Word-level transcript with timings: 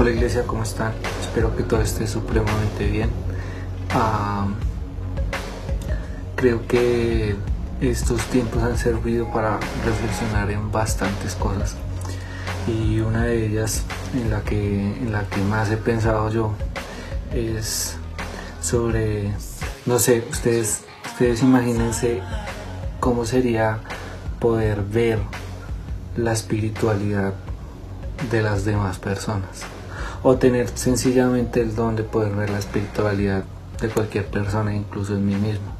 Hola 0.00 0.10
iglesia, 0.10 0.44
¿cómo 0.46 0.62
están? 0.62 0.92
Espero 1.20 1.56
que 1.56 1.64
todo 1.64 1.80
esté 1.80 2.06
supremamente 2.06 2.86
bien. 2.86 3.10
Creo 6.36 6.64
que 6.68 7.34
estos 7.80 8.22
tiempos 8.26 8.62
han 8.62 8.78
servido 8.78 9.28
para 9.32 9.58
reflexionar 9.84 10.52
en 10.52 10.70
bastantes 10.70 11.34
cosas. 11.34 11.74
Y 12.68 13.00
una 13.00 13.24
de 13.24 13.44
ellas 13.44 13.82
en 14.14 14.30
la 14.30 14.42
que, 14.42 15.02
en 15.02 15.10
la 15.10 15.24
que 15.24 15.40
más 15.40 15.68
he 15.68 15.76
pensado 15.76 16.30
yo 16.30 16.52
es 17.34 17.96
sobre, 18.62 19.32
no 19.84 19.98
sé, 19.98 20.24
ustedes, 20.30 20.84
ustedes 21.06 21.42
imagínense 21.42 22.22
cómo 23.00 23.24
sería 23.24 23.80
poder 24.38 24.80
ver 24.80 25.18
la 26.16 26.30
espiritualidad 26.30 27.34
de 28.30 28.42
las 28.42 28.64
demás 28.64 29.00
personas 29.00 29.66
o 30.22 30.36
tener 30.36 30.68
sencillamente 30.68 31.60
el 31.60 31.74
don 31.74 31.96
de 31.96 32.02
poder 32.02 32.34
ver 32.34 32.50
la 32.50 32.58
espiritualidad 32.58 33.44
de 33.80 33.88
cualquier 33.88 34.26
persona, 34.26 34.74
incluso 34.74 35.14
en 35.14 35.26
mí 35.26 35.36
mismo. 35.36 35.72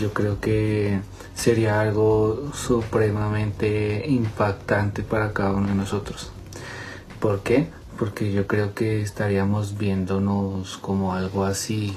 Yo 0.00 0.12
creo 0.12 0.40
que 0.40 1.00
sería 1.34 1.80
algo 1.80 2.50
supremamente 2.52 4.04
impactante 4.08 5.02
para 5.02 5.32
cada 5.32 5.52
uno 5.52 5.68
de 5.68 5.74
nosotros. 5.74 6.30
¿Por 7.20 7.40
qué? 7.40 7.68
Porque 7.98 8.32
yo 8.32 8.46
creo 8.46 8.74
que 8.74 9.02
estaríamos 9.02 9.76
viéndonos 9.76 10.78
como 10.78 11.14
algo 11.14 11.44
así 11.44 11.94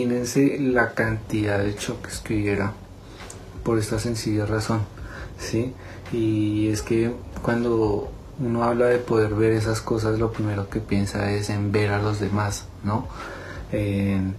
Imagínense 0.00 0.58
la 0.58 0.94
cantidad 0.94 1.58
de 1.58 1.76
choques 1.76 2.20
que 2.20 2.34
hubiera 2.34 2.72
por 3.62 3.78
esta 3.78 3.98
sencilla 3.98 4.46
razón, 4.46 4.80
¿sí? 5.38 5.74
Y 6.10 6.68
es 6.68 6.80
que 6.80 7.12
cuando 7.42 8.10
uno 8.38 8.64
habla 8.64 8.86
de 8.86 8.96
poder 8.96 9.34
ver 9.34 9.52
esas 9.52 9.82
cosas, 9.82 10.18
lo 10.18 10.32
primero 10.32 10.70
que 10.70 10.80
piensa 10.80 11.30
es 11.32 11.50
en 11.50 11.70
ver 11.70 11.90
a 11.90 12.00
los 12.00 12.18
demás, 12.18 12.64
¿no? 12.82 13.08
En, 13.72 14.36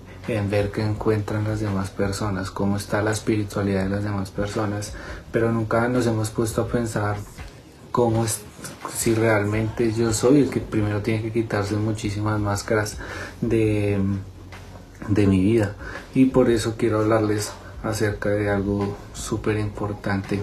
ver 0.49 0.71
qué 0.71 0.81
encuentran 0.81 1.43
las 1.43 1.59
demás 1.59 1.91
personas, 1.91 2.49
cómo 2.49 2.77
está 2.77 3.03
la 3.03 3.11
espiritualidad 3.11 3.83
de 3.83 3.89
las 3.89 4.03
demás 4.03 4.31
personas, 4.31 4.93
pero 5.31 5.51
nunca 5.51 5.87
nos 5.89 6.07
hemos 6.07 6.31
puesto 6.31 6.63
a 6.63 6.67
pensar 6.69 7.17
cómo 7.91 8.25
es, 8.25 8.39
si 8.95 9.13
realmente 9.13 9.93
yo 9.93 10.11
soy 10.11 10.39
el 10.39 10.49
que 10.49 10.59
primero 10.59 11.01
tiene 11.01 11.21
que 11.21 11.31
quitarse 11.31 11.75
muchísimas 11.75 12.39
máscaras 12.39 12.97
de 13.41 13.99
de 15.11 15.27
mi 15.27 15.39
vida 15.39 15.75
y 16.15 16.25
por 16.25 16.49
eso 16.49 16.75
quiero 16.77 16.99
hablarles 16.99 17.51
acerca 17.83 18.29
de 18.29 18.49
algo 18.49 18.97
súper 19.13 19.57
importante 19.57 20.39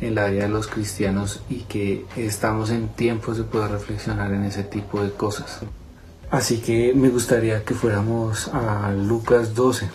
en 0.00 0.14
la 0.14 0.26
vida 0.26 0.42
de 0.44 0.48
los 0.48 0.66
cristianos 0.66 1.42
y 1.48 1.60
que 1.60 2.04
estamos 2.16 2.70
en 2.70 2.88
tiempos 2.88 3.38
de 3.38 3.44
poder 3.44 3.70
reflexionar 3.70 4.32
en 4.32 4.44
ese 4.44 4.64
tipo 4.64 5.02
de 5.02 5.12
cosas. 5.12 5.60
Así 6.30 6.58
que 6.58 6.92
me 6.94 7.08
gustaría 7.08 7.64
que 7.64 7.74
fuéramos 7.74 8.48
a 8.48 8.90
Lucas 8.92 9.54
12, 9.54 9.86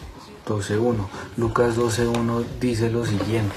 12.1. 0.48 0.96
Lucas 1.36 1.78
12.1 1.78 2.46
dice 2.62 2.90
lo 2.90 3.06
siguiente. 3.06 3.56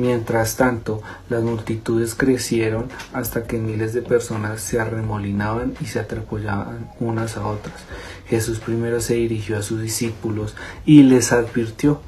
Mientras 0.00 0.56
tanto, 0.56 1.02
las 1.28 1.42
multitudes 1.42 2.14
crecieron 2.14 2.88
hasta 3.12 3.44
que 3.44 3.58
miles 3.58 3.92
de 3.92 4.00
personas 4.00 4.62
se 4.62 4.80
arremolinaban 4.80 5.74
y 5.78 5.84
se 5.84 6.00
atropellaban 6.00 6.90
unas 7.00 7.36
a 7.36 7.46
otras. 7.46 7.74
Jesús 8.26 8.60
primero 8.60 9.02
se 9.02 9.16
dirigió 9.16 9.58
a 9.58 9.62
sus 9.62 9.82
discípulos 9.82 10.56
y 10.86 11.02
les 11.02 11.32
advirtió, 11.32 12.00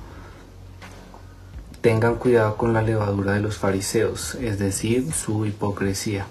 tengan 1.82 2.14
cuidado 2.14 2.56
con 2.56 2.72
la 2.72 2.80
levadura 2.80 3.34
de 3.34 3.40
los 3.40 3.58
fariseos, 3.58 4.36
es 4.36 4.58
decir, 4.58 5.12
su 5.12 5.44
hipocresía. 5.44 6.24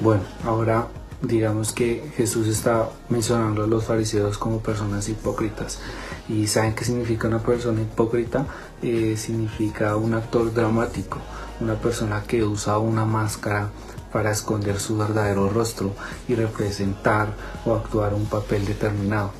Bueno, 0.00 0.24
ahora 0.44 0.88
digamos 1.26 1.72
que 1.72 2.10
Jesús 2.16 2.46
está 2.46 2.88
mencionando 3.08 3.64
a 3.64 3.66
los 3.66 3.84
fariseos 3.84 4.38
como 4.38 4.60
personas 4.60 5.08
hipócritas. 5.08 5.80
¿Y 6.28 6.46
saben 6.46 6.74
qué 6.74 6.84
significa 6.84 7.28
una 7.28 7.40
persona 7.40 7.82
hipócrita? 7.82 8.46
Eh, 8.82 9.16
significa 9.16 9.96
un 9.96 10.14
actor 10.14 10.52
dramático, 10.52 11.18
una 11.60 11.74
persona 11.74 12.22
que 12.22 12.44
usa 12.44 12.78
una 12.78 13.04
máscara 13.04 13.70
para 14.12 14.30
esconder 14.30 14.78
su 14.80 14.96
verdadero 14.96 15.48
rostro 15.48 15.92
y 16.28 16.34
representar 16.34 17.28
o 17.64 17.74
actuar 17.74 18.14
un 18.14 18.26
papel 18.26 18.64
determinado. 18.64 19.30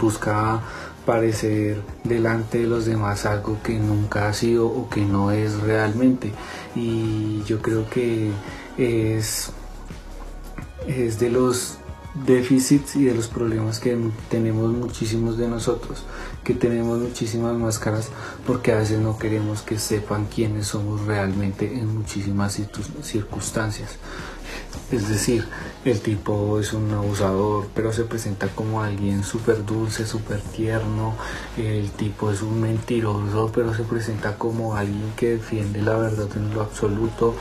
Busca 0.00 0.60
parecer 1.04 1.80
delante 2.04 2.58
de 2.58 2.66
los 2.66 2.84
demás 2.84 3.24
algo 3.26 3.58
que 3.62 3.78
nunca 3.78 4.28
ha 4.28 4.32
sido 4.32 4.66
o 4.66 4.88
que 4.90 5.02
no 5.02 5.30
es 5.30 5.60
realmente. 5.60 6.32
Y 6.74 7.42
yo 7.44 7.62
creo 7.62 7.88
que 7.88 8.32
es 8.76 9.52
es 10.86 11.18
de 11.18 11.30
los 11.30 11.78
déficits 12.24 12.96
y 12.96 13.04
de 13.04 13.14
los 13.14 13.28
problemas 13.28 13.78
que 13.78 13.96
tenemos 14.30 14.70
muchísimos 14.72 15.36
de 15.36 15.48
nosotros, 15.48 16.04
que 16.44 16.54
tenemos 16.54 16.98
muchísimas 16.98 17.54
máscaras 17.56 18.08
porque 18.46 18.72
a 18.72 18.78
veces 18.78 19.00
no 19.00 19.18
queremos 19.18 19.62
que 19.62 19.78
sepan 19.78 20.26
quiénes 20.26 20.68
somos 20.68 21.02
realmente 21.04 21.66
en 21.66 21.94
muchísimas 21.98 22.58
circunstancias. 23.02 23.98
Es 24.92 25.08
decir, 25.08 25.48
el 25.84 26.00
tipo 26.00 26.60
es 26.60 26.72
un 26.72 26.92
abusador, 26.92 27.66
pero 27.74 27.92
se 27.92 28.04
presenta 28.04 28.46
como 28.46 28.82
alguien 28.82 29.24
súper 29.24 29.66
dulce, 29.66 30.06
súper 30.06 30.40
tierno. 30.40 31.16
El 31.56 31.90
tipo 31.90 32.30
es 32.30 32.40
un 32.40 32.60
mentiroso, 32.60 33.50
pero 33.52 33.74
se 33.74 33.82
presenta 33.82 34.38
como 34.38 34.76
alguien 34.76 35.12
que 35.16 35.30
defiende 35.30 35.82
la 35.82 35.96
verdad 35.96 36.28
en 36.36 36.54
lo 36.54 36.60
absoluto 36.60 37.34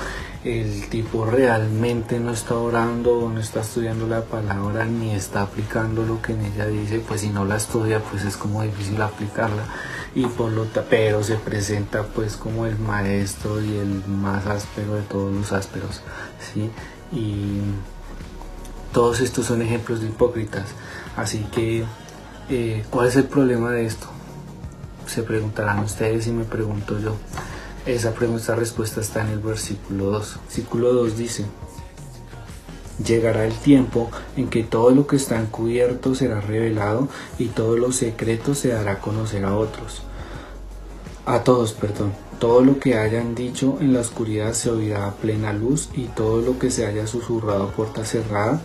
el 0.46 0.88
tipo 0.90 1.26
realmente 1.26 2.20
no 2.20 2.32
está 2.32 2.54
orando, 2.54 3.32
no 3.34 3.40
está 3.40 3.62
estudiando 3.62 4.06
la 4.06 4.22
palabra, 4.22 4.86
ni 4.86 5.10
está 5.10 5.42
aplicando 5.42 6.06
lo 6.06 6.22
que 6.22 6.34
en 6.34 6.46
ella 6.46 6.68
dice, 6.68 7.00
pues 7.00 7.22
si 7.22 7.30
no 7.30 7.46
la 7.46 7.58
estudia, 7.58 8.00
pues 8.00 8.24
es 8.24 8.38
como 8.38 8.62
difícil 8.62 9.02
aplicarla. 9.02 9.64
Y 10.14 10.28
por 10.28 10.52
lo 10.52 10.68
pero 10.88 11.24
se 11.24 11.38
presenta 11.38 12.04
pues 12.04 12.38
como 12.38 12.68
el 12.68 12.78
maestro 12.78 13.60
y 13.60 13.76
el 13.76 14.06
más 14.08 14.46
áspero 14.46 14.94
de 14.94 15.02
todos 15.02 15.34
los 15.34 15.52
ásperos, 15.52 16.02
¿sí? 16.54 16.70
Y 17.12 17.62
todos 18.94 19.22
estos 19.22 19.48
son 19.48 19.64
ejemplos 19.64 20.02
de 20.02 20.08
hipócritas. 20.08 20.68
Así 21.18 21.40
que, 21.52 21.86
eh, 22.50 22.86
¿cuál 22.92 23.08
es 23.08 23.16
el 23.16 23.26
problema 23.26 23.72
de 23.72 23.88
esto? 23.88 24.06
Se 25.08 25.24
preguntarán 25.24 25.80
ustedes 25.80 26.28
y 26.28 26.32
me 26.32 26.44
pregunto 26.44 27.00
yo. 27.00 27.16
Esa 27.86 28.16
pregunta 28.16 28.56
respuesta 28.56 29.00
está 29.00 29.22
en 29.22 29.30
el 29.30 29.40
versículo 29.40 30.06
2. 30.06 30.40
Versículo 30.46 30.92
2 30.94 31.18
dice, 31.18 31.46
Llegará 33.06 33.46
el 33.46 33.54
tiempo 33.54 34.10
en 34.36 34.48
que 34.48 34.64
todo 34.64 34.90
lo 34.90 35.06
que 35.06 35.18
está 35.18 35.40
encubierto 35.40 36.16
será 36.16 36.42
revelado 36.42 37.10
y 37.38 37.48
todo 37.48 37.78
lo 37.78 37.92
secreto 37.92 38.56
se 38.56 38.70
dará 38.70 38.94
a 38.94 39.00
conocer 39.02 39.46
a 39.46 39.56
otros. 39.56 40.02
A 41.28 41.44
todos, 41.44 41.74
perdón. 41.74 42.14
Todo 42.40 42.62
lo 42.62 42.80
que 42.80 42.98
hayan 42.98 43.36
dicho 43.36 43.78
en 43.80 43.94
la 43.94 44.00
oscuridad 44.00 44.54
se 44.54 44.72
oirá 44.72 45.08
a 45.08 45.14
plena 45.14 45.54
luz 45.54 45.90
y 45.94 46.06
todo 46.06 46.42
lo 46.42 46.58
que 46.58 46.72
se 46.72 46.88
haya 46.88 47.06
susurrado 47.06 47.66
a 47.66 47.72
puerta 47.72 48.04
cerrada 48.04 48.62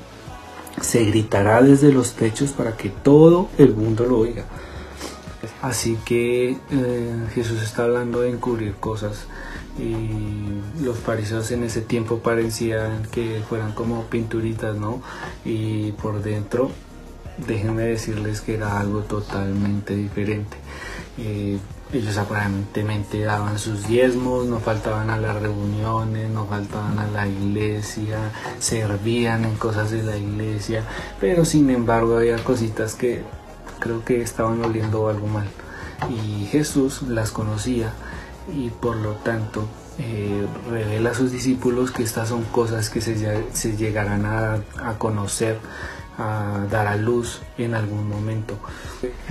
se 0.80 1.04
gritará 1.04 1.60
desde 1.62 1.92
los 1.92 2.12
techos 2.12 2.52
para 2.52 2.76
que 2.76 2.88
todo 2.88 3.48
el 3.58 3.74
mundo 3.74 4.06
lo 4.06 4.18
oiga. 4.18 4.46
Así 5.62 5.98
que 6.04 6.56
eh, 6.70 7.26
Jesús 7.34 7.62
está 7.62 7.82
hablando 7.82 8.22
de 8.22 8.30
encubrir 8.30 8.74
cosas 8.76 9.26
y 9.78 10.82
los 10.82 10.98
fariseos 10.98 11.50
en 11.50 11.64
ese 11.64 11.82
tiempo 11.82 12.18
parecían 12.18 13.02
que 13.10 13.42
fueran 13.48 13.72
como 13.72 14.04
pinturitas, 14.04 14.76
¿no? 14.76 15.02
Y 15.44 15.92
por 15.92 16.22
dentro, 16.22 16.70
déjenme 17.46 17.82
decirles 17.82 18.40
que 18.40 18.54
era 18.54 18.80
algo 18.80 19.00
totalmente 19.00 19.94
diferente. 19.94 20.56
Eh, 21.18 21.58
ellos 21.92 22.16
aparentemente 22.18 23.20
daban 23.20 23.58
sus 23.58 23.86
diezmos, 23.88 24.46
no 24.46 24.60
faltaban 24.60 25.10
a 25.10 25.18
las 25.18 25.42
reuniones, 25.42 26.30
no 26.30 26.46
faltaban 26.46 26.98
a 26.98 27.06
la 27.08 27.26
iglesia, 27.26 28.30
servían 28.60 29.44
en 29.44 29.56
cosas 29.56 29.90
de 29.90 30.02
la 30.04 30.16
iglesia, 30.16 30.84
pero 31.20 31.44
sin 31.44 31.68
embargo 31.68 32.16
había 32.16 32.36
cositas 32.44 32.94
que 32.94 33.24
creo 33.80 34.04
que 34.04 34.22
estaban 34.22 34.64
oliendo 34.64 35.08
algo 35.08 35.26
mal. 35.26 35.48
Y 36.08 36.46
Jesús 36.46 37.02
las 37.02 37.30
conocía 37.30 37.92
y 38.54 38.70
por 38.70 38.96
lo 38.96 39.12
tanto 39.14 39.66
eh, 39.98 40.46
revela 40.70 41.10
a 41.10 41.14
sus 41.14 41.32
discípulos 41.32 41.90
que 41.90 42.02
estas 42.02 42.28
son 42.28 42.44
cosas 42.44 42.88
que 42.88 43.00
se, 43.00 43.44
se 43.52 43.76
llegarán 43.76 44.24
a, 44.24 44.62
a 44.82 44.98
conocer, 44.98 45.58
a 46.16 46.66
dar 46.70 46.86
a 46.86 46.96
luz 46.96 47.40
en 47.58 47.74
algún 47.74 48.08
momento. 48.08 48.54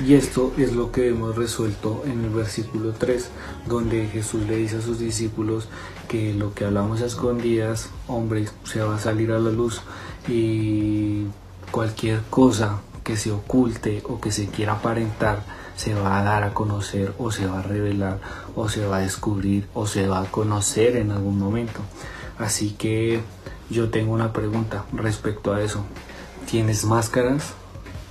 Y 0.06 0.14
esto 0.14 0.54
es 0.58 0.74
lo 0.74 0.92
que 0.92 1.10
hemos 1.10 1.36
resuelto 1.36 2.04
en 2.06 2.24
el 2.24 2.30
versículo 2.30 2.94
3, 2.94 3.30
donde 3.68 4.08
Jesús 4.08 4.46
le 4.48 4.58
dice 4.58 4.78
a 4.78 4.82
sus 4.82 5.00
discípulos 5.00 5.70
que 6.08 6.34
lo 6.34 6.54
que 6.54 6.66
hablamos 6.66 7.02
a 7.02 7.06
escondidas, 7.06 7.90
hombre, 8.08 8.48
se 8.64 8.82
va 8.82 8.96
a 8.96 9.00
salir 9.00 9.32
a 9.32 9.40
la 9.40 9.52
luz 9.52 9.82
y 10.28 11.26
cualquier 11.72 12.22
cosa 12.30 12.82
que 13.10 13.18
se 13.18 13.32
oculte 13.32 14.04
o 14.08 14.22
que 14.22 14.32
se 14.32 14.50
quiera 14.50 14.74
aparentar 14.74 15.42
se 15.76 15.96
va 15.96 16.20
a 16.20 16.24
dar 16.24 16.44
a 16.44 16.54
conocer 16.54 17.16
o 17.18 17.32
se 17.32 17.48
va 17.48 17.58
a 17.58 17.64
revelar 17.64 18.20
o 18.56 18.70
se 18.70 18.86
va 18.86 18.98
a 18.98 19.00
descubrir 19.00 19.68
o 19.74 19.88
se 19.88 20.08
va 20.08 20.22
a 20.22 20.26
conocer 20.26 20.96
en 20.96 21.10
algún 21.10 21.40
momento. 21.40 21.80
Así 22.38 22.76
que 22.78 23.20
yo 23.72 23.90
tengo 23.90 24.14
una 24.14 24.32
pregunta 24.32 24.86
respecto 24.94 25.54
a 25.54 25.64
eso. 25.64 25.84
¿Tienes 26.52 26.86
máscaras? 26.86 27.54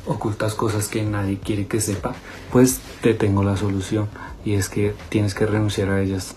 ¿Ocultas 0.04 0.54
cosas 0.54 0.88
que 0.88 1.04
nadie 1.04 1.38
quiere 1.38 1.68
que 1.68 1.80
sepa? 1.80 2.16
Pues 2.50 2.80
te 3.00 3.14
tengo 3.14 3.44
la 3.44 3.56
solución 3.56 4.08
y 4.44 4.54
es 4.54 4.68
que 4.68 4.96
tienes 5.10 5.32
que 5.32 5.46
renunciar 5.46 5.90
a 5.90 6.02
ellas 6.02 6.34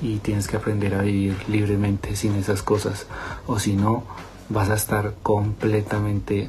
y 0.00 0.18
tienes 0.18 0.46
que 0.46 0.56
aprender 0.56 0.94
a 0.94 1.02
vivir 1.02 1.36
libremente 1.48 2.14
sin 2.14 2.36
esas 2.36 2.62
cosas 2.62 3.08
o 3.48 3.58
si 3.58 3.72
no 3.72 4.04
vas 4.50 4.70
a 4.70 4.74
estar 4.74 5.14
completamente 5.24 6.48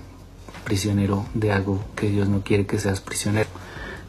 prisionero 0.64 1.26
de 1.34 1.52
algo 1.52 1.84
que 1.96 2.10
Dios 2.10 2.28
no 2.30 2.42
quiere 2.42 2.66
que 2.66 2.80
seas 2.80 3.02
prisionero. 3.02 3.50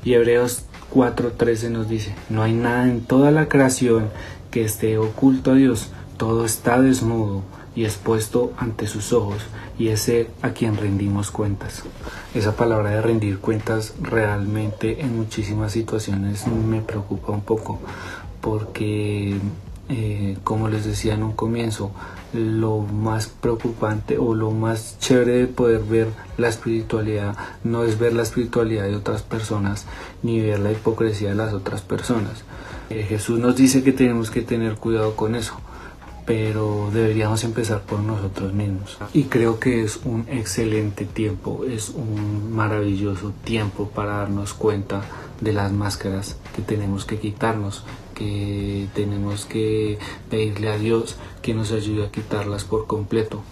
Y 0.04 0.14
Hebreos 0.14 0.64
4:13 0.92 1.70
nos 1.70 1.88
dice, 1.88 2.14
no 2.28 2.42
hay 2.42 2.52
nada 2.52 2.88
en 2.88 3.02
toda 3.02 3.30
la 3.30 3.48
creación 3.48 4.10
que 4.50 4.64
esté 4.64 4.98
oculto 4.98 5.52
a 5.52 5.54
Dios, 5.54 5.90
todo 6.16 6.44
está 6.44 6.80
desnudo 6.80 7.42
y 7.74 7.84
expuesto 7.84 8.52
ante 8.56 8.86
sus 8.86 9.12
ojos, 9.12 9.42
y 9.78 9.88
es 9.88 10.08
Él 10.08 10.28
a 10.42 10.50
quien 10.50 10.76
rendimos 10.76 11.32
cuentas. 11.32 11.82
Esa 12.34 12.54
palabra 12.54 12.90
de 12.90 13.02
rendir 13.02 13.40
cuentas 13.40 13.94
realmente 14.00 15.00
en 15.00 15.16
muchísimas 15.16 15.72
situaciones 15.72 16.46
me 16.46 16.80
preocupa 16.80 17.32
un 17.32 17.40
poco, 17.40 17.80
porque 18.40 19.36
eh, 19.88 20.38
como 20.44 20.68
les 20.68 20.84
decía 20.84 21.14
en 21.14 21.22
un 21.22 21.32
comienzo, 21.32 21.90
lo 22.32 22.78
más 22.78 23.26
preocupante 23.28 24.18
o 24.18 24.34
lo 24.34 24.50
más 24.50 24.98
chévere 24.98 25.32
de 25.32 25.46
poder 25.46 25.82
ver 25.82 26.08
la 26.36 26.48
espiritualidad 26.48 27.36
no 27.62 27.84
es 27.84 27.98
ver 27.98 28.12
la 28.12 28.22
espiritualidad 28.22 28.84
de 28.84 28.96
otras 28.96 29.22
personas 29.22 29.86
ni 30.22 30.40
ver 30.40 30.58
la 30.58 30.72
hipocresía 30.72 31.30
de 31.30 31.34
las 31.34 31.52
otras 31.52 31.82
personas. 31.82 32.44
Eh, 32.90 33.04
Jesús 33.08 33.38
nos 33.38 33.56
dice 33.56 33.82
que 33.82 33.92
tenemos 33.92 34.30
que 34.30 34.42
tener 34.42 34.76
cuidado 34.76 35.16
con 35.16 35.34
eso, 35.34 35.54
pero 36.26 36.90
deberíamos 36.92 37.44
empezar 37.44 37.82
por 37.82 38.00
nosotros 38.00 38.52
mismos. 38.52 38.98
Y 39.12 39.24
creo 39.24 39.60
que 39.60 39.82
es 39.82 40.00
un 40.04 40.26
excelente 40.28 41.04
tiempo, 41.04 41.64
es 41.68 41.90
un 41.90 42.52
maravilloso 42.54 43.32
tiempo 43.44 43.88
para 43.88 44.18
darnos 44.18 44.54
cuenta 44.54 45.02
de 45.40 45.52
las 45.52 45.72
máscaras 45.72 46.36
que 46.54 46.62
tenemos 46.62 47.04
que 47.04 47.18
quitarnos, 47.18 47.84
que 48.14 48.88
tenemos 48.94 49.44
que 49.44 49.98
pedirle 50.30 50.70
a 50.70 50.78
Dios 50.78 51.16
que 51.42 51.52
nos 51.52 51.72
ayude 51.72 52.06
a 52.06 52.10
quitarlas 52.10 52.64
por 52.64 52.86
completo. 52.86 53.42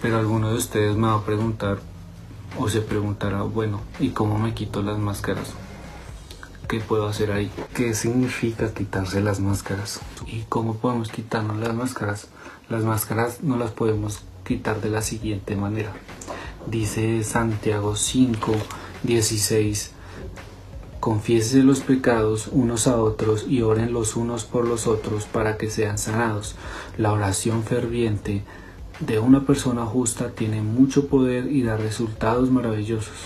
Pero 0.00 0.18
alguno 0.18 0.50
de 0.50 0.58
ustedes 0.58 0.96
me 0.96 1.08
va 1.08 1.14
a 1.14 1.24
preguntar 1.24 1.80
o 2.58 2.68
se 2.68 2.80
preguntará, 2.80 3.42
bueno, 3.42 3.80
¿y 3.98 4.10
cómo 4.10 4.38
me 4.38 4.54
quito 4.54 4.82
las 4.82 4.98
máscaras? 4.98 5.52
¿Qué 6.68 6.78
puedo 6.78 7.08
hacer 7.08 7.32
ahí? 7.32 7.50
¿Qué 7.74 7.94
significa 7.94 8.72
quitarse 8.72 9.20
las 9.20 9.40
máscaras? 9.40 10.00
¿Y 10.26 10.42
cómo 10.48 10.76
podemos 10.76 11.10
quitarnos 11.10 11.56
las 11.56 11.74
máscaras? 11.74 12.28
Las 12.68 12.84
máscaras 12.84 13.42
no 13.42 13.56
las 13.56 13.72
podemos 13.72 14.20
quitar 14.44 14.80
de 14.80 14.90
la 14.90 15.02
siguiente 15.02 15.56
manera. 15.56 15.92
Dice 16.66 17.24
Santiago 17.24 17.96
5, 17.96 18.52
16 19.02 19.92
Confiesen 21.00 21.66
los 21.66 21.80
pecados 21.80 22.48
unos 22.52 22.86
a 22.86 22.96
otros 23.00 23.46
y 23.48 23.62
oren 23.62 23.94
los 23.94 24.16
unos 24.16 24.44
por 24.44 24.68
los 24.68 24.86
otros 24.86 25.24
para 25.24 25.56
que 25.56 25.70
sean 25.70 25.96
sanados. 25.96 26.56
La 26.98 27.12
oración 27.12 27.64
ferviente 27.64 28.42
de 29.00 29.18
una 29.18 29.46
persona 29.46 29.86
justa 29.86 30.32
tiene 30.32 30.60
mucho 30.60 31.08
poder 31.08 31.50
y 31.50 31.62
da 31.62 31.78
resultados 31.78 32.50
maravillosos. 32.50 33.16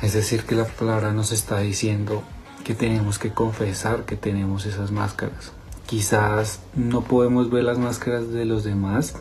Es 0.00 0.12
decir, 0.12 0.44
que 0.44 0.54
la 0.54 0.64
palabra 0.64 1.12
nos 1.12 1.32
está 1.32 1.58
diciendo 1.58 2.22
que 2.62 2.74
tenemos 2.74 3.18
que 3.18 3.32
confesar 3.32 4.04
que 4.04 4.16
tenemos 4.16 4.64
esas 4.66 4.92
máscaras. 4.92 5.52
Quizás 5.86 6.60
no 6.76 7.02
podemos 7.02 7.50
ver 7.50 7.64
las 7.64 7.78
máscaras 7.78 8.30
de 8.30 8.44
los 8.44 8.62
demás, 8.62 9.16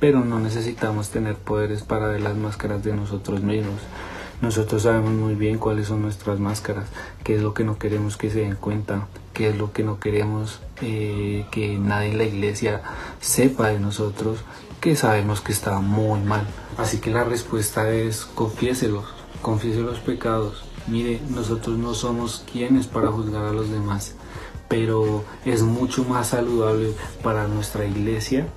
pero 0.00 0.24
no 0.24 0.40
necesitamos 0.40 1.10
tener 1.10 1.36
poderes 1.36 1.82
para 1.82 2.08
ver 2.08 2.22
las 2.22 2.36
máscaras 2.36 2.82
de 2.82 2.94
nosotros 2.94 3.42
mismos. 3.42 3.80
Nosotros 4.42 4.82
sabemos 4.82 5.12
muy 5.12 5.36
bien 5.36 5.58
cuáles 5.58 5.86
son 5.86 6.02
nuestras 6.02 6.40
máscaras, 6.40 6.88
qué 7.22 7.36
es 7.36 7.42
lo 7.42 7.54
que 7.54 7.62
no 7.62 7.78
queremos 7.78 8.16
que 8.16 8.28
se 8.28 8.40
den 8.40 8.56
cuenta, 8.56 9.06
qué 9.34 9.50
es 9.50 9.56
lo 9.56 9.72
que 9.72 9.84
no 9.84 10.00
queremos 10.00 10.60
eh, 10.80 11.46
que 11.52 11.78
nadie 11.78 12.10
en 12.10 12.18
la 12.18 12.24
iglesia 12.24 12.82
sepa 13.20 13.68
de 13.68 13.78
nosotros, 13.78 14.40
que 14.80 14.96
sabemos 14.96 15.42
que 15.42 15.52
está 15.52 15.78
muy 15.78 16.18
mal. 16.22 16.44
Así 16.76 16.98
que 16.98 17.12
la 17.12 17.22
respuesta 17.22 17.88
es 17.92 18.24
confiéselos, 18.24 19.04
confiese 19.42 19.78
los 19.78 20.00
pecados. 20.00 20.64
Mire, 20.88 21.20
nosotros 21.30 21.78
no 21.78 21.94
somos 21.94 22.44
quienes 22.50 22.88
para 22.88 23.12
juzgar 23.12 23.44
a 23.44 23.52
los 23.52 23.70
demás, 23.70 24.16
pero 24.66 25.22
es 25.44 25.62
mucho 25.62 26.02
más 26.02 26.30
saludable 26.30 26.94
para 27.22 27.46
nuestra 27.46 27.84
iglesia 27.84 28.48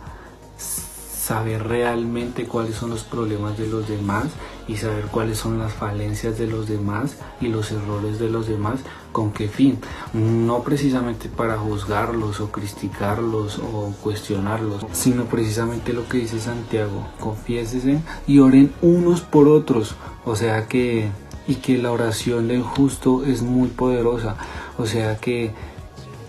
saber 0.57 1.67
realmente 1.67 2.47
cuáles 2.47 2.73
son 2.73 2.89
los 2.89 3.03
problemas 3.03 3.55
de 3.57 3.67
los 3.67 3.87
demás 3.87 4.25
y 4.67 4.77
saber 4.77 5.05
cuáles 5.05 5.37
son 5.37 5.59
las 5.59 5.73
falencias 5.73 6.37
de 6.37 6.47
los 6.47 6.67
demás 6.67 7.17
y 7.41 7.47
los 7.47 7.71
errores 7.71 8.19
de 8.19 8.29
los 8.29 8.47
demás, 8.47 8.79
con 9.11 9.31
qué 9.31 9.47
fin, 9.47 9.79
no 10.13 10.63
precisamente 10.63 11.29
para 11.29 11.57
juzgarlos 11.57 12.39
o 12.39 12.51
criticarlos 12.51 13.59
o 13.59 13.93
cuestionarlos, 14.01 14.85
sino 14.91 15.25
precisamente 15.25 15.93
lo 15.93 16.07
que 16.07 16.17
dice 16.17 16.39
Santiago, 16.39 17.07
confiésese 17.19 18.01
y 18.27 18.39
oren 18.39 18.73
unos 18.81 19.21
por 19.21 19.47
otros, 19.47 19.95
o 20.25 20.35
sea 20.35 20.67
que 20.67 21.09
y 21.47 21.55
que 21.55 21.77
la 21.77 21.91
oración 21.91 22.47
del 22.47 22.63
justo 22.63 23.23
es 23.23 23.43
muy 23.43 23.67
poderosa, 23.67 24.35
o 24.77 24.85
sea 24.85 25.17
que 25.17 25.53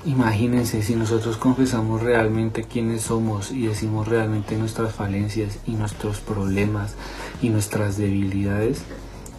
Imagínense 0.06 0.82
si 0.82 0.94
nosotros 0.94 1.36
confesamos 1.36 2.00
realmente 2.00 2.62
quiénes 2.62 3.02
somos 3.02 3.50
y 3.50 3.66
decimos 3.66 4.06
realmente 4.06 4.56
nuestras 4.56 4.94
falencias 4.94 5.58
y 5.66 5.72
nuestros 5.72 6.20
problemas 6.20 6.94
y 7.42 7.50
nuestras 7.50 7.96
debilidades, 7.96 8.82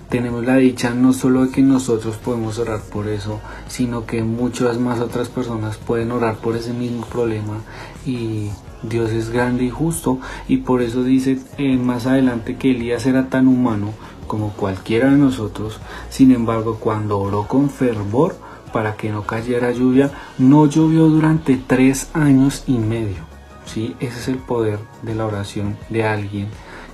tenemos 0.09 0.45
la 0.45 0.55
dicha 0.55 0.91
no 0.94 1.11
solo 1.11 1.45
de 1.45 1.51
que 1.51 1.61
nosotros 1.61 2.15
podemos 2.15 2.59
orar 2.59 2.79
por 2.81 3.07
eso, 3.07 3.41
sino 3.67 4.05
que 4.05 4.23
muchas 4.23 4.79
más 4.79 4.99
otras 4.99 5.27
personas 5.27 5.77
pueden 5.77 6.11
orar 6.11 6.38
por 6.38 6.55
ese 6.55 6.71
mismo 6.71 7.05
problema 7.05 7.57
y 8.05 8.49
Dios 8.83 9.11
es 9.11 9.29
grande 9.29 9.65
y 9.65 9.69
justo 9.69 10.19
y 10.47 10.57
por 10.57 10.81
eso 10.81 11.03
dice 11.03 11.39
eh, 11.57 11.77
más 11.77 12.05
adelante 12.05 12.55
que 12.55 12.71
Elías 12.71 13.05
era 13.05 13.27
tan 13.27 13.47
humano 13.47 13.94
como 14.27 14.51
cualquiera 14.53 15.09
de 15.09 15.17
nosotros, 15.17 15.79
sin 16.09 16.31
embargo 16.31 16.77
cuando 16.79 17.19
oró 17.19 17.47
con 17.47 17.69
fervor, 17.69 18.35
para 18.71 18.95
que 18.95 19.09
no 19.09 19.23
cayera 19.23 19.71
lluvia, 19.71 20.11
no 20.37 20.66
llovió 20.68 21.07
durante 21.07 21.56
tres 21.56 22.09
años 22.13 22.63
y 22.68 22.77
medio. 22.77 23.23
¿sí? 23.66 23.95
Ese 23.99 24.19
es 24.19 24.27
el 24.27 24.37
poder 24.37 24.80
de 25.01 25.16
la 25.16 25.25
oración 25.25 25.77
de 25.89 26.04
alguien 26.04 26.47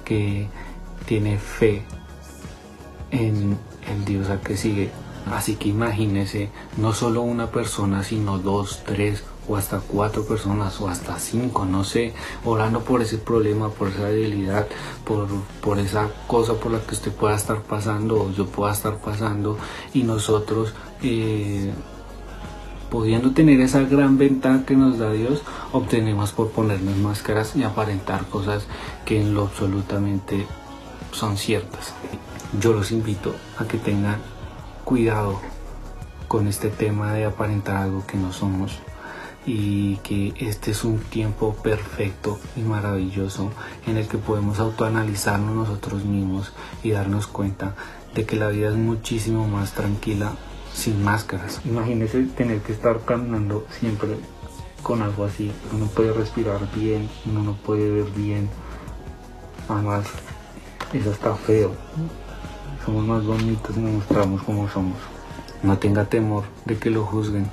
que 0.06 0.48
tiene 1.06 1.38
fe 1.38 1.84
en 3.12 3.58
el 3.90 4.06
Dios 4.06 4.30
al 4.30 4.42
que 4.42 4.58
sigue. 4.58 4.92
Así 5.32 5.56
que 5.56 5.70
imagínese, 5.70 6.50
no 6.78 6.94
solo 6.94 7.22
una 7.22 7.48
persona, 7.48 8.04
sino 8.04 8.40
dos, 8.40 8.84
tres 8.86 9.24
o 9.48 9.56
hasta 9.56 9.80
cuatro 9.80 10.26
personas 10.26 10.80
o 10.82 10.88
hasta 10.88 11.18
cinco, 11.20 11.66
no 11.66 11.84
sé, 11.84 12.14
orando 12.46 12.82
por 12.82 13.02
ese 13.02 13.18
problema, 13.18 13.70
por 13.70 13.90
esa 13.90 14.06
debilidad, 14.06 14.68
por, 15.06 15.28
por 15.62 15.80
esa 15.80 16.10
cosa 16.28 16.54
por 16.56 16.72
la 16.72 16.80
que 16.80 16.96
usted 16.96 17.12
pueda 17.12 17.36
estar 17.36 17.62
pasando 17.62 18.22
o 18.22 18.32
yo 18.32 18.48
pueda 18.48 18.74
estar 18.74 18.98
pasando 18.98 19.58
y 19.94 20.04
nosotros 20.04 20.74
eh, 21.02 21.72
pudiendo 22.90 23.32
tener 23.32 23.60
esa 23.62 23.82
gran 23.82 24.18
ventaja 24.18 24.66
que 24.66 24.76
nos 24.76 24.98
da 25.00 25.12
Dios, 25.12 25.42
obtenemos 25.72 26.32
por 26.32 26.52
ponernos 26.52 26.96
máscaras 26.98 27.56
y 27.56 27.64
aparentar 27.64 28.26
cosas 28.28 28.66
que 29.06 29.20
en 29.22 29.34
lo 29.34 29.44
absolutamente 29.44 30.46
son 31.14 31.38
ciertas. 31.38 31.94
Yo 32.60 32.74
los 32.74 32.92
invito 32.92 33.34
a 33.58 33.66
que 33.66 33.78
tengan 33.78 34.18
cuidado 34.84 35.40
con 36.28 36.48
este 36.48 36.70
tema 36.70 37.14
de 37.14 37.26
aparentar 37.26 37.78
algo 37.78 38.06
que 38.06 38.18
no 38.18 38.34
somos 38.34 38.80
y 39.46 39.98
que 39.98 40.34
este 40.38 40.72
es 40.72 40.84
un 40.84 41.00
tiempo 41.00 41.56
perfecto 41.56 42.40
y 42.56 42.62
maravilloso 42.62 43.52
en 43.86 43.98
el 43.98 44.08
que 44.08 44.18
podemos 44.18 44.60
autoanalizarnos 44.60 45.56
nosotros 45.56 46.06
mismos 46.06 46.54
y 46.82 46.92
darnos 46.92 47.28
cuenta 47.28 47.76
de 48.16 48.26
que 48.26 48.36
la 48.36 48.50
vida 48.50 48.70
es 48.70 48.76
muchísimo 48.76 49.48
más 49.48 49.74
tranquila 49.74 50.32
sin 50.74 51.04
máscaras. 51.04 51.62
Imagínese 51.66 52.24
tener 52.24 52.62
que 52.62 52.74
estar 52.74 53.02
caminando 53.06 53.66
siempre 53.80 54.18
con 54.82 55.02
algo 55.02 55.26
así. 55.26 55.52
Uno 55.74 55.86
puede 55.88 56.14
respirar 56.14 56.60
bien, 56.76 57.10
uno 57.26 57.44
no 57.44 57.54
puede 57.54 57.90
ver 57.90 58.12
bien. 58.12 58.50
Además, 59.70 60.06
eso 60.94 61.12
está 61.12 61.36
feo. 61.36 61.72
Somos 62.86 63.06
más 63.06 63.26
bonitos 63.26 63.76
y 63.76 63.80
nos 63.80 63.94
mostramos 63.94 64.44
como 64.44 64.70
somos. 64.70 64.98
No 65.62 65.78
tenga 65.78 66.06
temor 66.06 66.44
de 66.66 66.78
que 66.78 66.90
lo 66.90 67.06
juzguen 67.06 67.50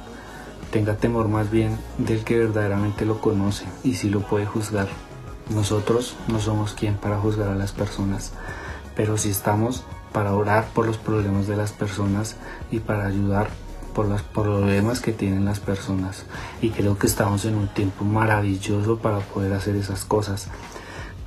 tenga 0.70 0.96
temor 0.96 1.28
más 1.28 1.50
bien 1.50 1.78
del 1.98 2.24
que 2.24 2.38
verdaderamente 2.38 3.04
lo 3.04 3.20
conoce 3.20 3.66
y 3.82 3.94
si 3.94 4.08
lo 4.08 4.20
puede 4.20 4.46
juzgar. 4.46 4.88
Nosotros 5.50 6.14
no 6.28 6.38
somos 6.38 6.74
quien 6.74 6.96
para 6.96 7.18
juzgar 7.18 7.48
a 7.48 7.56
las 7.56 7.72
personas, 7.72 8.32
pero 8.94 9.18
sí 9.18 9.30
estamos 9.30 9.84
para 10.12 10.34
orar 10.34 10.68
por 10.72 10.86
los 10.86 10.96
problemas 10.96 11.46
de 11.48 11.56
las 11.56 11.72
personas 11.72 12.36
y 12.70 12.78
para 12.78 13.06
ayudar 13.06 13.48
por 13.94 14.06
los 14.06 14.22
problemas 14.22 15.00
que 15.00 15.12
tienen 15.12 15.44
las 15.44 15.58
personas. 15.58 16.24
Y 16.62 16.70
creo 16.70 16.96
que 16.98 17.08
estamos 17.08 17.44
en 17.44 17.56
un 17.56 17.66
tiempo 17.66 18.04
maravilloso 18.04 18.98
para 18.98 19.18
poder 19.18 19.52
hacer 19.52 19.74
esas 19.74 20.04
cosas. 20.04 20.48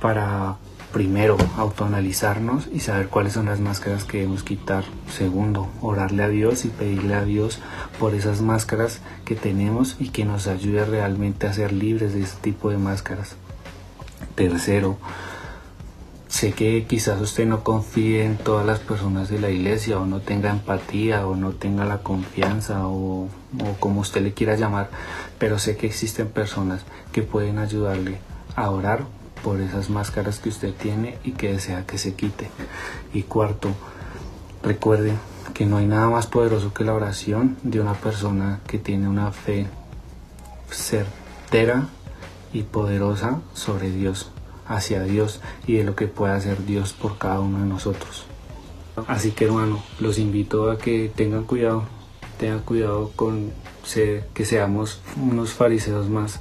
Para 0.00 0.56
primero 0.94 1.36
autoanalizarnos 1.56 2.68
y 2.72 2.78
saber 2.78 3.08
cuáles 3.08 3.32
son 3.32 3.46
las 3.46 3.58
máscaras 3.58 4.04
que 4.04 4.18
debemos 4.18 4.44
quitar. 4.44 4.84
Segundo, 5.12 5.68
orarle 5.80 6.22
a 6.22 6.28
Dios 6.28 6.64
y 6.64 6.68
pedirle 6.68 7.14
a 7.14 7.24
Dios 7.24 7.58
por 7.98 8.14
esas 8.14 8.40
máscaras 8.40 9.00
que 9.24 9.34
tenemos 9.34 9.96
y 9.98 10.10
que 10.10 10.24
nos 10.24 10.46
ayude 10.46 10.84
realmente 10.84 11.48
a 11.48 11.52
ser 11.52 11.72
libres 11.72 12.14
de 12.14 12.22
ese 12.22 12.36
tipo 12.40 12.70
de 12.70 12.78
máscaras. 12.78 13.34
Tercero, 14.36 14.96
sé 16.28 16.52
que 16.52 16.86
quizás 16.86 17.20
usted 17.20 17.44
no 17.44 17.64
confíe 17.64 18.24
en 18.24 18.36
todas 18.36 18.64
las 18.64 18.78
personas 18.78 19.28
de 19.28 19.40
la 19.40 19.50
iglesia 19.50 19.98
o 19.98 20.06
no 20.06 20.20
tenga 20.20 20.50
empatía 20.50 21.26
o 21.26 21.34
no 21.34 21.50
tenga 21.50 21.84
la 21.84 21.98
confianza 21.98 22.86
o, 22.86 23.24
o 23.24 23.72
como 23.80 24.00
usted 24.00 24.22
le 24.22 24.32
quiera 24.32 24.54
llamar, 24.54 24.90
pero 25.40 25.58
sé 25.58 25.76
que 25.76 25.88
existen 25.88 26.28
personas 26.28 26.82
que 27.10 27.22
pueden 27.22 27.58
ayudarle 27.58 28.18
a 28.54 28.70
orar 28.70 29.06
por 29.44 29.60
esas 29.60 29.90
máscaras 29.90 30.40
que 30.40 30.48
usted 30.48 30.72
tiene 30.72 31.18
y 31.22 31.32
que 31.32 31.52
desea 31.52 31.86
que 31.86 31.98
se 31.98 32.14
quite. 32.14 32.48
Y 33.12 33.24
cuarto, 33.24 33.68
recuerde 34.62 35.12
que 35.52 35.66
no 35.66 35.76
hay 35.76 35.86
nada 35.86 36.08
más 36.08 36.26
poderoso 36.26 36.72
que 36.72 36.82
la 36.82 36.94
oración 36.94 37.58
de 37.62 37.78
una 37.78 37.92
persona 37.92 38.60
que 38.66 38.78
tiene 38.78 39.06
una 39.06 39.30
fe 39.30 39.66
certera 40.70 41.88
y 42.54 42.62
poderosa 42.62 43.42
sobre 43.52 43.90
Dios, 43.90 44.30
hacia 44.66 45.02
Dios 45.02 45.40
y 45.66 45.74
de 45.74 45.84
lo 45.84 45.94
que 45.94 46.06
puede 46.06 46.32
hacer 46.32 46.64
Dios 46.64 46.94
por 46.94 47.18
cada 47.18 47.40
uno 47.40 47.58
de 47.58 47.66
nosotros. 47.66 48.24
Así 49.06 49.32
que 49.32 49.44
hermano, 49.44 49.82
los 50.00 50.18
invito 50.18 50.70
a 50.70 50.78
que 50.78 51.12
tengan 51.14 51.44
cuidado, 51.44 51.84
tengan 52.38 52.60
cuidado 52.60 53.12
con 53.14 53.52
que 54.32 54.44
seamos 54.46 55.02
unos 55.20 55.52
fariseos 55.52 56.08
más. 56.08 56.40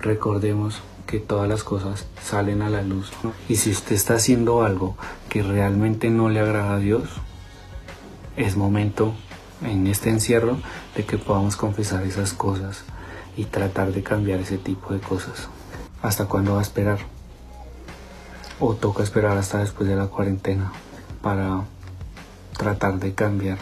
Recordemos 0.00 0.80
que 1.06 1.18
todas 1.18 1.48
las 1.48 1.64
cosas 1.64 2.06
salen 2.22 2.62
a 2.62 2.70
la 2.70 2.82
luz. 2.82 3.10
Y 3.48 3.56
si 3.56 3.70
usted 3.70 3.94
está 3.94 4.14
haciendo 4.14 4.64
algo 4.64 4.96
que 5.28 5.42
realmente 5.42 6.10
no 6.10 6.28
le 6.28 6.40
agrada 6.40 6.74
a 6.74 6.78
Dios, 6.78 7.08
es 8.36 8.56
momento 8.56 9.14
en 9.62 9.86
este 9.86 10.10
encierro 10.10 10.58
de 10.96 11.04
que 11.04 11.18
podamos 11.18 11.56
confesar 11.56 12.04
esas 12.04 12.32
cosas 12.32 12.84
y 13.36 13.44
tratar 13.44 13.92
de 13.92 14.02
cambiar 14.02 14.40
ese 14.40 14.58
tipo 14.58 14.92
de 14.92 15.00
cosas. 15.00 15.48
¿Hasta 16.02 16.26
cuándo 16.26 16.54
va 16.54 16.60
a 16.60 16.62
esperar? 16.62 16.98
¿O 18.60 18.74
toca 18.74 19.02
esperar 19.02 19.36
hasta 19.36 19.58
después 19.58 19.88
de 19.88 19.96
la 19.96 20.06
cuarentena 20.06 20.72
para 21.22 21.64
tratar 22.56 22.98
de 22.98 23.14
cambiar? 23.14 23.58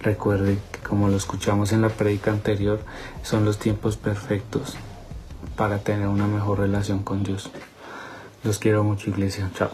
Recuerde 0.00 0.58
que 0.72 0.78
como 0.80 1.08
lo 1.08 1.16
escuchamos 1.16 1.72
en 1.72 1.82
la 1.82 1.88
predica 1.88 2.30
anterior, 2.30 2.80
son 3.22 3.44
los 3.44 3.58
tiempos 3.58 3.96
perfectos 3.96 4.76
para 5.56 5.78
tener 5.78 6.08
una 6.08 6.26
mejor 6.26 6.60
relación 6.60 7.02
con 7.02 7.22
Dios. 7.22 7.50
Los 8.44 8.58
quiero 8.58 8.84
mucho 8.84 9.10
iglesia. 9.10 9.50
Chao. 9.54 9.70